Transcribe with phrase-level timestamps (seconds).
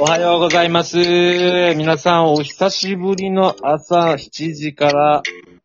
[0.00, 0.96] おはようございます。
[1.76, 5.22] 皆さん、お久しぶりの朝7時から、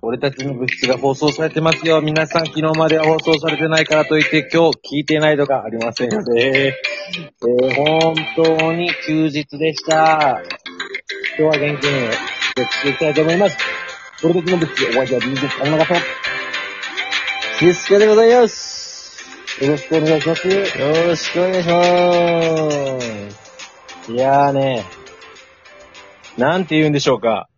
[0.00, 2.00] 俺たちの物質が放送されてますよ。
[2.00, 10.42] 皆さん、昨日までは放送されてないからといって、今日聞いてないとかありませんので、えー本当に休日でした。
[11.38, 12.14] 今日は元気にやっ
[12.82, 13.58] ていきたいと思います。
[14.22, 16.00] 俺たちの物質、お相手は DJ 田中と、
[17.58, 19.22] シスケでございます。
[19.60, 20.48] よろしくお願いします。
[20.48, 23.00] よろしくお願いしま
[23.34, 23.43] す。
[24.06, 24.84] いやーね、
[26.36, 27.48] なんて言うんでしょうか。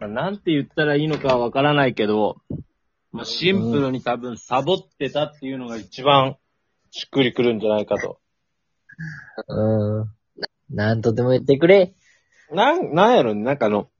[0.00, 2.38] まあなんて言ったらいいのかはわからないけど、
[3.12, 6.36] まあ、シンプルに多分サボってたっていうのが一番
[6.90, 8.18] しっくりくるんじゃないかと。
[9.46, 10.10] うん。
[10.70, 11.94] ななんとでも言ってくれ。
[12.50, 13.90] なん、なんやろなんかあの、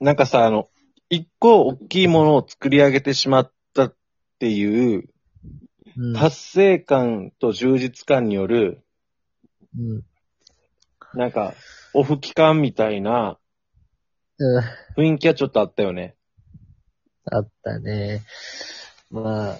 [0.00, 0.68] なんかさ、あの、
[1.08, 3.96] 一個大きいものを作り上げてしまったっ
[4.38, 5.08] ていう、
[5.96, 6.14] うん。
[6.14, 8.84] 達成感と充実感による、
[9.76, 10.04] うん。
[11.14, 11.54] なんか、
[11.94, 13.38] オフ期間みたいな
[14.38, 14.62] うん。
[14.96, 16.14] 雰囲気はちょっとあったよね。
[17.30, 18.22] あったね。
[19.10, 19.58] まあ、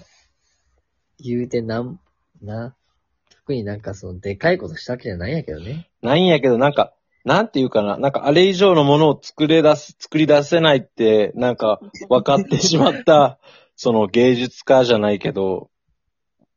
[1.19, 2.01] 言うてなん、
[2.41, 2.75] な。
[3.31, 5.91] 特になんかその、でかいことしたわけじゃないんやけどね。
[6.03, 13.39] ないんやけど、なんか、なんていうかな、なんかあれ以上のものを作れ出す、作り出せないって、なんか分かってしまった、
[13.75, 15.71] その芸術家じゃないけど、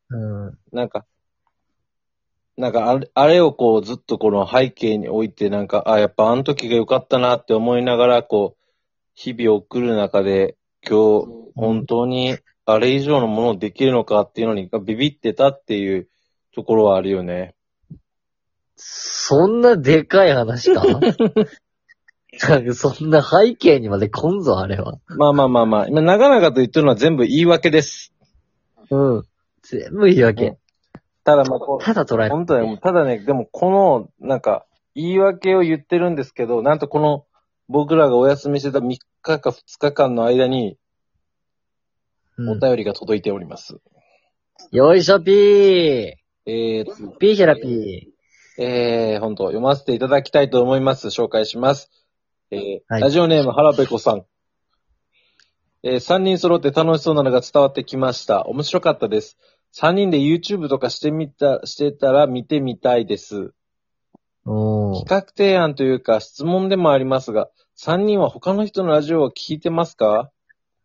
[0.09, 0.17] う
[0.51, 0.59] ん。
[0.71, 1.05] なんか、
[2.57, 8.61] なんかあれ、あれをこうずっとこの背景に置いて、なんか、あ、やっぱあの時が良かったなって思いながら、こう、
[9.13, 10.57] 日々を送る中で、
[10.87, 16.07] 今日、本当にあれ以上のものをできるのかっていうのにビビってたっていう
[16.53, 17.55] ところはあるよね。
[18.75, 20.83] そんなでかい話か
[22.49, 24.99] なんかそんな背景にまで来んぞ、あれは。
[25.07, 28.13] まあまあまあまあ、今長々と言ってるのは全部言い訳です。
[28.89, 29.23] うん。
[29.61, 30.57] 全部言い訳。
[31.23, 32.77] ただまあこう、ただ捉え本当だよ。
[32.77, 37.25] ただね、でもこの、なんか、言い訳を言ってるんですけど、なんとこの、
[37.69, 40.77] 僕らがお休みしてた3日か2日間の間に、
[42.37, 42.49] うん。
[42.49, 43.77] お便りが届いております。
[44.71, 46.13] よいしょぴー
[46.45, 48.13] えーと、ピーヒャラピ
[48.57, 51.07] えー、本当読ませていただきたいと思います。
[51.07, 51.89] 紹介します。
[52.51, 54.25] えーはいラジオネーム、原ペコさん。
[55.83, 58.45] えー、3人揃って楽しそうなのが伝わってきました。
[58.45, 59.37] 面白かったです。
[59.75, 63.53] 3人で YouTube とかしてみた、してたら見てみたいです。
[64.43, 67.49] 企画提案というか質問でもありますが、
[67.79, 70.31] 3人は他の人のラジオを聞いてますか？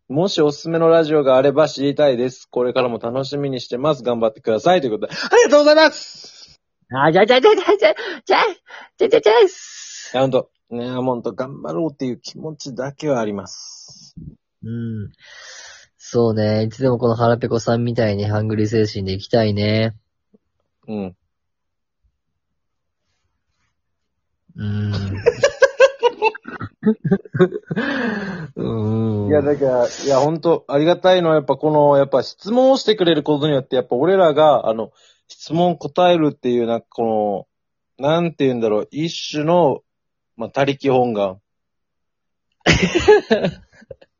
[0.09, 2.47] もしおすすめのラジオがあれば知りたいです。
[2.49, 4.05] これからも楽しみにしてます。
[4.05, 4.81] 頑張ってください。
[4.81, 6.61] ということで、ありがとうございます
[6.95, 8.39] あ、じゃじゃじゃじゃじゃじゃじゃ
[8.99, 10.13] じゃじゃじゃっす。
[10.15, 14.15] いや、ほんと、ねほんと、頑張ろうっていう気持ちだけはあります。
[14.63, 15.11] うん。
[16.09, 16.63] そうね。
[16.63, 19.97] いつでもこの腹ペコさんみたいにハングリー精神でいきたいね。
[20.87, 21.17] うん。
[24.55, 24.93] うん。
[28.55, 29.29] うん。
[29.31, 34.93] いや、だから、いや、ほんと、ありがたいのは、やっぱこの、やっぱ質問をしてくれることによって、やっぱ俺らが、あの、
[35.27, 37.49] 質問答えるっていう、なんかこ
[37.99, 39.83] の、なんて言うんだろう、一種の、
[40.37, 41.41] まあ、他力本願。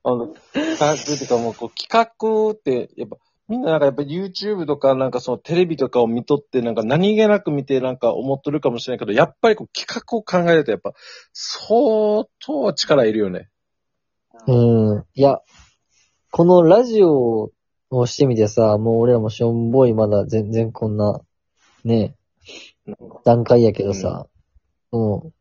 [0.09, 3.17] あの、企画っていうかもう、こう、企画って、やっぱ、
[3.49, 10.95] みんななんかやっぱ YouTube とかなんかそのテレビとかを見とってなんか何気なく見てなんか思っとるかもしれないけど、やっぱりこう企画を考えるとやっぱ
[11.33, 13.49] 相当力いるよね。
[14.49, 15.05] うん。
[15.15, 15.39] いや、
[16.33, 17.53] このラジオ
[17.91, 21.21] をしてみてさ、もう俺らもしょんぼいまだ全然こんな、
[21.85, 22.17] ね、
[23.25, 24.27] 段階やけどさ、
[24.91, 25.33] も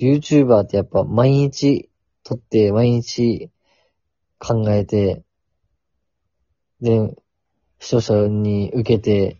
[0.00, 1.90] う、YouTuber ってやっぱ毎日
[2.24, 3.50] 撮って、毎日
[4.42, 5.22] 考えて、
[6.80, 7.14] で、
[7.78, 9.38] 視聴者に受けて、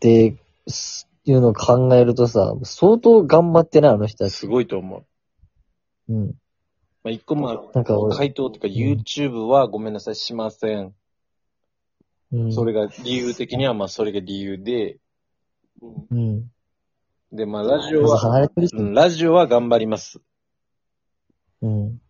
[0.00, 0.36] で、
[0.68, 4.34] すいうのを考えるとさ、相当頑張ってない、あの人たち。
[4.34, 5.04] すごいと思
[6.08, 6.12] う。
[6.12, 6.26] うん。
[7.02, 7.70] まあ、一個も。
[7.74, 10.94] なんか俺、回答っていうか YouTube はごめんなさいしません。
[12.32, 12.52] うん。
[12.52, 14.98] それが理由的にはまあそれが理由で、
[16.10, 16.50] うん。
[17.32, 20.20] でまあラジオまずは、離れてる人うん、ラジオは頑張ります。
[21.62, 22.00] うん。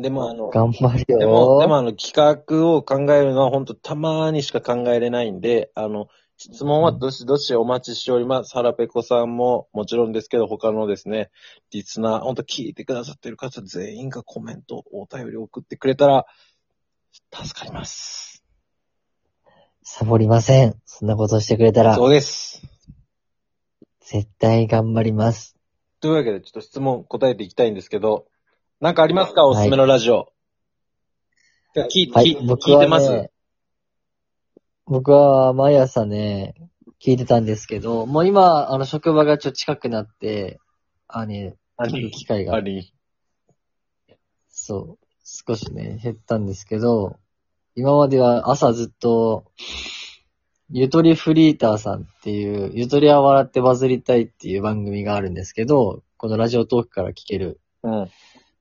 [0.00, 1.18] でもあの、頑張るよ。
[1.18, 6.08] でも、でもあの企画を考えるのは本当たまにしか考えれないんで、あの、
[6.38, 8.52] 質問はどしどしお待ちしております。
[8.52, 11.30] 原ペコさんももちろんですけど、他のですね、
[11.70, 16.26] リスナー、本当聞いてくださってる方全員がコメント、お便り送ってくれたら、
[17.32, 18.44] 助かります。
[19.82, 20.74] サボりません。
[20.84, 22.62] そんなことしてくれたらそ、うです。
[24.00, 25.56] 絶対頑張ります。
[26.00, 28.26] というわけで、ちょっと質問答えていきたいんですけど、
[28.78, 29.46] なんかありますか？
[29.46, 30.28] おすすめのラジオ。
[31.74, 32.36] 聞いはい。
[32.36, 33.30] 聞、僕は聞いてます、ね、
[34.84, 36.54] 僕は毎朝ね、
[37.02, 40.58] 聞いてたんですけど、もう今、あの、職場がちょっと近くなって、
[41.08, 42.92] あね、あ聞く機会が、あり。
[44.50, 47.16] そう、少しね、減ったんですけど、
[47.76, 49.46] 今までは朝ずっと、
[50.68, 58.10] ゆとりフリーターさんっていう、ゆとりは笑ってバズりたいっていう番組があるんですけど、このラジオトークから聞ける、うん。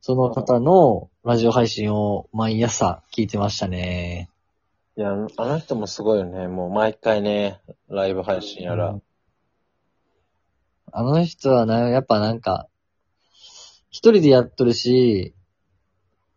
[0.07, 4.29] その方のラジオ配信を毎朝聞いてましたね。
[4.95, 6.47] いや、あの人もすごいよね。
[6.47, 7.59] もう毎回ね、
[7.89, 8.89] ライブ配信やら。
[8.91, 9.01] うん
[10.91, 12.67] あの人はな、やっぱなんか、
[13.89, 15.33] 一人でやっとるし、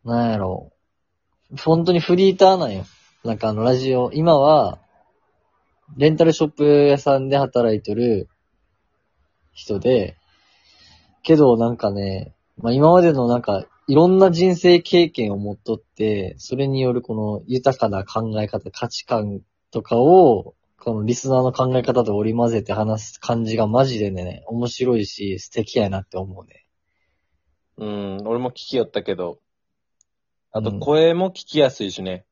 [0.03, 0.73] なんやろ
[1.53, 1.56] う。
[1.59, 2.87] 本当にフリーターなんよ。
[3.23, 4.79] なんかあのラジオ、今は、
[5.99, 8.31] レンタルショップ屋さんで働いてる
[9.53, 10.17] 人で、
[11.23, 19.40] けどなんかね、まあ今までのなんか、いろんな人生経験を持っとって、それによるこの豊かな考え方、価値観
[19.70, 26.66] とかを、このリスナーの考え方と織り交ぜて話す感じがマジでね、面白いし、素敵やなって思うね。
[27.78, 29.38] うん、俺も聞きよったけど。
[30.50, 32.25] あとうん声も聞きやすいしね。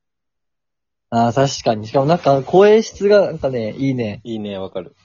[1.09, 1.87] ああ、確かに。
[1.87, 4.21] しかもなんか声質がなんかね、いいね。
[4.23, 4.95] いいね、わかる。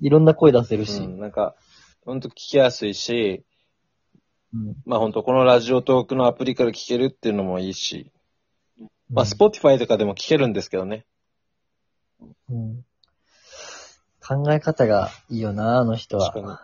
[0.00, 1.00] いろんな声出せるし。
[1.00, 1.54] うん、なんか、
[2.04, 3.44] ほんと聞きやすいし、
[4.54, 4.76] うん。
[4.84, 8.10] まあほんとこのラジオトークのアプリから聞けるっていうのもいいし。
[9.10, 11.06] まあ、うんスポティファイとかでも聞けるんですけどね。
[12.50, 12.84] うん
[14.26, 16.42] 考え方がいいよな、あの人は確。
[16.42, 16.60] か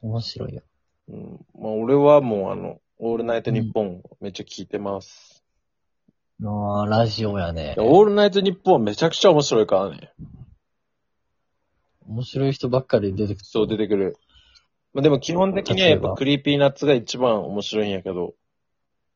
[0.00, 0.62] 面白いよ。
[1.08, 1.14] に。
[1.14, 1.46] うん。
[1.60, 5.44] まあ俺はもうあの、オールナイトニッポンめっちゃ聞いてます。
[6.42, 7.74] ああ、ラジオやね。
[7.78, 10.12] オールナイトニッポンめちゃくちゃ面白いからね。
[12.06, 13.44] 面白い人ばっかり出てくる。
[13.44, 14.16] そう出てくる。
[14.96, 18.32] まあでも基本的にはやっぱクリーピーナッツが一番面白いんやけど。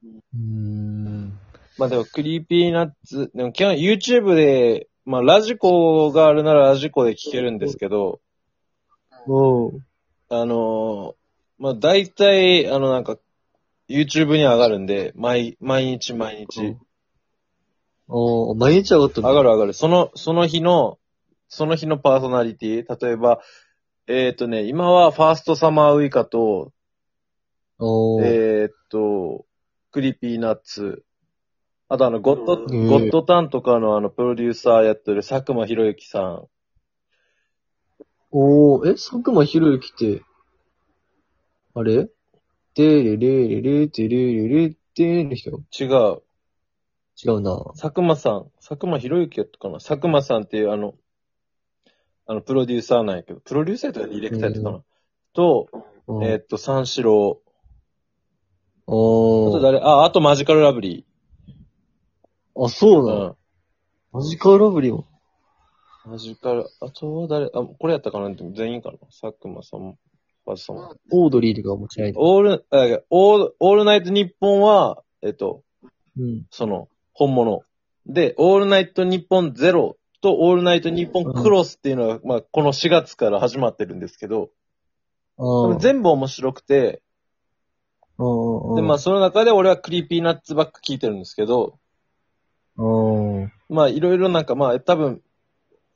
[0.05, 1.39] うーん。
[1.79, 8.21] まあでもクリーピーナッツ、でも基本 YouTube で、まあラジコがあるならラジコで聞けるんですけど、
[9.27, 9.83] おう。
[10.29, 11.21] あのー
[11.59, 13.17] まあ大体、あのなんか、
[13.89, 16.77] YouTube に上がるんで、毎、毎日毎日。
[18.07, 19.73] おう、毎日上がった上がる上がる。
[19.73, 20.99] その、その日の、
[21.49, 23.41] その日のパーソナリティ、例えば、
[24.13, 26.73] えっ、とね、今はファーストサマーウイカと、
[27.79, 28.25] おう。
[28.25, 29.47] えっ、と、
[29.93, 31.05] クリーピーナッツ、
[31.89, 36.47] あとあの、ゴッド、うんゴッドタンとかのあの、プロデューサーやってる佐久間宣行さん。
[38.33, 40.25] おー、え、佐久間宣行って、
[41.75, 42.09] あれ？
[42.75, 45.51] てれれれれてれれれっての人？
[45.51, 46.23] 違う。
[47.25, 47.57] 違うな。
[47.77, 48.51] 佐久間さん。
[48.57, 50.95] 佐久間博之やったかな佐久間さんっていうあの、
[52.31, 54.85] あの、プロデューサーなんやけど、プロデューサーとかディレクターやったかな、う
[55.33, 55.69] と、
[56.07, 57.41] うんえーっと、三四郎。
[58.87, 59.51] あおー。
[59.51, 59.81] と誰？
[59.81, 61.05] あ、あとマジカルラブリ
[62.57, 63.09] あ、そうー。
[63.09, 63.37] なの、うん。
[64.13, 65.09] マジカルラブリーも。
[66.05, 67.47] マジカル、あとは誰？
[67.47, 68.33] あ、これやったかな？
[68.33, 68.99] 全員かな？
[69.09, 69.99] 佐久間さん、
[70.45, 70.77] ファズさん。
[70.77, 72.21] オードリーとかも違いだ。
[72.21, 75.65] オール、あオール、オールナイトニッポンは、えっと、
[76.17, 76.47] うん。
[76.53, 77.63] その、本物。
[78.07, 84.51] で、オールナイトニッポンゼロとオールナイトニッポンクロスっていうのは、まあ、この4月から始まってるんですけど、
[85.79, 87.03] 全部面白くて、
[88.77, 91.79] で、まあ、その中で俺はクリーピーナッツばっか聞いてるんですけど、
[92.77, 93.53] うん。
[93.69, 95.23] まあ、いろいろなんか、まあ、多分、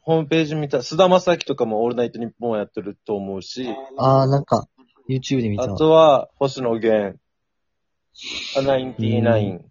[0.01, 3.69] ホームページ見た、菅田将暉とかもオールナイトニッポンをやってると思うし、
[3.99, 4.69] ああ、なんか、
[5.09, 5.79] YouTube で見たあわ。
[5.79, 7.19] とは、星野源、
[8.57, 9.65] あナインティナイン。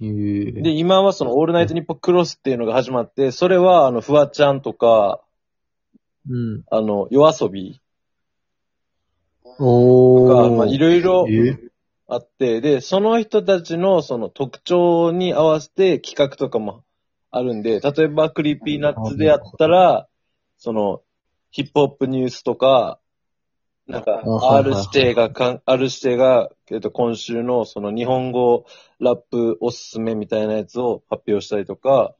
[0.00, 5.20] で、今はそのオールナイトニッポンクロスっていうのが始まって、それは、あの、フワちゃんとか、
[6.28, 6.64] うん。
[6.70, 7.80] あの、夜遊び。
[9.44, 10.56] おとか、ー。
[10.56, 11.70] まあ、いろいろえ
[12.08, 16.82] あって、で、その人たちのその特徴に合わせて企画とかも
[17.30, 20.08] あるんで、例えばクリーピーナッツでやったら、
[20.58, 21.02] その、
[21.52, 22.98] ヒップホップニュースとか、
[23.86, 28.64] なんか R 指定がかん、R 指定が、えっと、今週のその日本語
[29.00, 32.14] ラップおすすめみたいなやつを発表したりとか、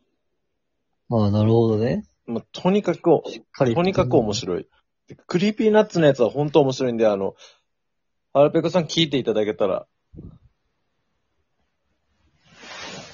[1.10, 2.04] ああ、なるほどね。
[2.26, 3.00] まあ、とにかく。
[3.00, 4.68] とにかく面白い。
[5.08, 7.34] でクリーピーナッツのやつは本当面白いんで、あの、
[8.32, 9.86] ハラペコさん聞いていただけたら、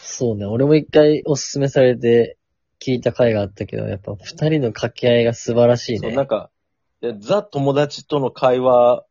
[0.02, 0.46] そうね。
[0.46, 2.38] 俺も一回おすすめされて
[2.80, 6.16] 聞いた回があったけど、やっぱ二人の掛け合いが素晴らしいそう、ね。
[6.16, 6.50] なんか、
[7.18, 9.04] ザ友達との会話、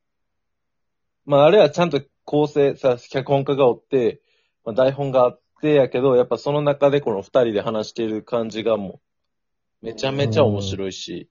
[1.25, 4.21] まああれはちゃんと構成、さ、脚本家がおって、
[4.65, 8.99] まあ、台本があってやけど、やっぱその中でこの二人で話している感じがも
[9.81, 11.29] う、めちゃめちゃ面白いし、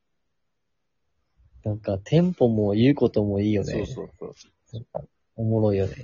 [1.64, 3.72] なんか、テンポも言うこともいいよね。
[3.72, 4.76] そうそうそう。
[4.76, 5.00] なんか
[5.36, 5.94] おもろいよね。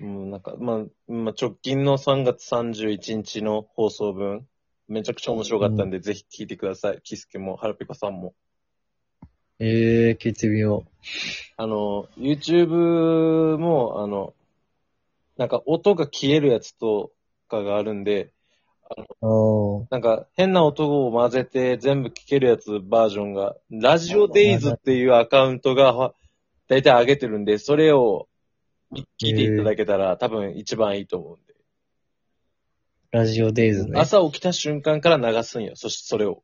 [0.00, 4.46] うん、なんか、まあ、まあ、直近の3月31日の放送分、
[4.86, 7.00] めちゃくちゃ面白かったんで、ぜひ聞いてください。
[7.02, 8.34] キスケも、ハラペコさんも。
[9.60, 10.84] ええー、聞いてみよ
[11.56, 14.34] あの、YouTube も、あの、
[15.36, 17.12] なんか音が消えるやつと
[17.48, 18.32] かがあるんで、
[19.22, 19.26] う。
[19.26, 19.86] おー。
[19.90, 26.14] なんか変な音を混ぜて全部聞けるやつバージョンが、ラジオデイズっていうアカウントがは
[26.68, 28.28] 大体上げてるんで、それを
[28.92, 31.54] 聞いていただけたら多分一番いいと思うんで。
[33.10, 34.00] ラジオデイズね。
[34.00, 35.76] 朝起きた瞬間から流すんよ。
[35.76, 36.42] そしてそれを。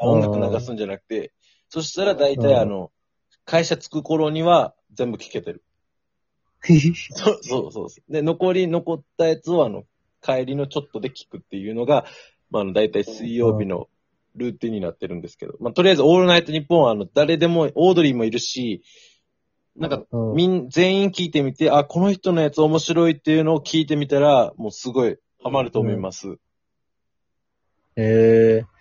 [0.00, 1.32] 音楽流すんじゃなくて、
[1.68, 2.90] そしたら大体あの、
[3.44, 5.62] 会社着く頃には全部聞けてる。
[6.64, 8.12] そうそうそうそう。
[8.12, 9.84] で、残り残ったやつをあの、
[10.20, 12.04] 帰りのちょっとで聞くっていうのが、
[12.50, 13.88] まあ、あの、大体水曜日の
[14.34, 18.82] ルーティンになってるんですけど、まあ、とりあえずオールナイトニッポンはあの、誰でも、オードリーもいるし、
[19.76, 26.38] なんか、うんみん、全員聞いてみて、あ、この人のやつ面白いっていうのを聞いてみたら、もうすごいハマると思います。
[27.96, 28.77] ええー。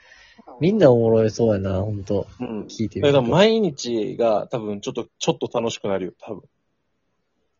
[0.59, 2.27] みんなおもろいそうやな、ほんと。
[2.39, 2.61] うん。
[2.63, 3.19] 聞いてみると。
[3.19, 6.43] だから毎日が多分ちょっと、ちょっと楽しくなるよ、多分。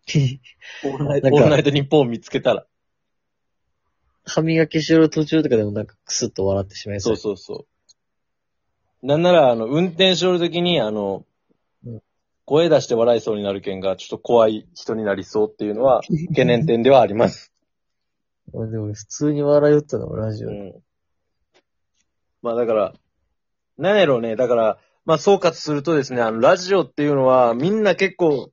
[0.86, 2.66] オールナイト、オールナイトニッポンを見つけたら。
[4.26, 7.16] 歯磨きしてる途中とかでもなんかクスッと笑ってしまいそ。
[7.16, 7.66] そううそうそ
[9.04, 9.06] う。
[9.06, 11.26] なんなら、あの、運転しとるときに、あの
[11.86, 12.02] うん、
[12.46, 17.54] 声出して笑いそうになる件が、ちょっと怖い人になりそうっていうのは、 懸念点ではあります。
[18.54, 20.56] でも普通に笑いよったの、ラジオで。
[20.56, 20.84] うん。
[22.42, 22.94] まあだから、
[23.78, 28.50] なんやろうね、だから、まあ総括するとですね、あの、ラジオっていうのは、みんな結構、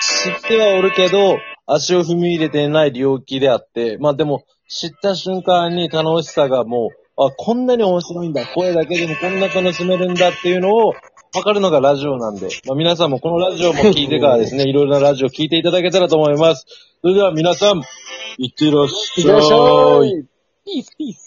[0.00, 10.94] 知ってはおるけど、足を踏み入れてない領域であって、まあでも、知った瞬間に楽しさがもう、あ、こんなに面白いんだ、声だけでもこんな楽しめるんだっていうのを、
[11.34, 16.66] わかるのがラジオなんで、まあ皆さんもこのラジオも聞いてからですね、いろいろなラジオ聞いていただけたらと思います。
[17.00, 17.82] それでは皆さん、
[18.38, 19.22] いってらっしゃい。
[19.22, 20.24] いってらっしゃい
[20.64, 21.23] ピースピース。